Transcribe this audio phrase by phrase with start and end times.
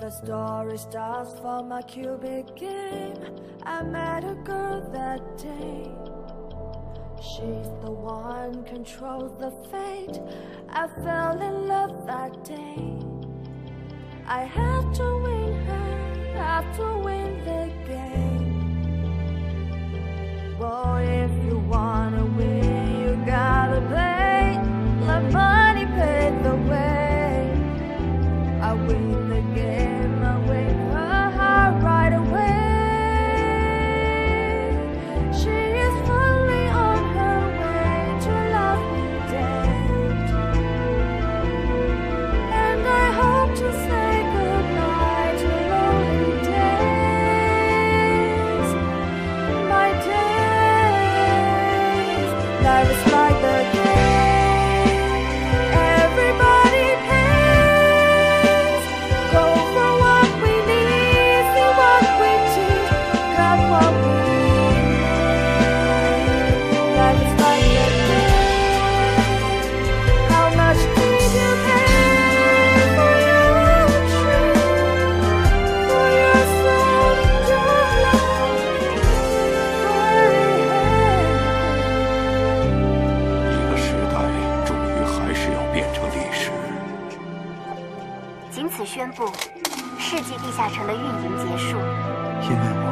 [0.00, 3.14] the story starts from my cubic game.
[3.64, 5.92] I met a girl that day.
[7.20, 10.18] She's the one controls the fate.
[10.70, 12.98] I fell in love that day.
[14.26, 17.59] I had to win her, have to win the
[52.84, 53.09] days, life
[88.84, 89.26] 宣布，
[89.98, 91.76] 世纪地下城的运营结束。
[92.42, 92.88] 因为我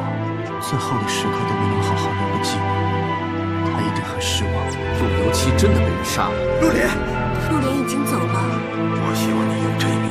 [0.61, 2.63] 最后的时刻都没能好好留个纪念，
[3.73, 4.53] 他一定很失望。
[4.99, 6.35] 陆游七真的被人杀了。
[6.61, 6.87] 陆莲，
[7.49, 8.39] 陆莲已经走了。
[9.01, 10.08] 我希望你用这一笔